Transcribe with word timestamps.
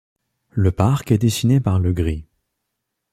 Le 0.49 0.71
parc 0.71 1.11
est 1.11 1.19
dessiné 1.19 1.59
par 1.59 1.77
Legris. 1.77 2.25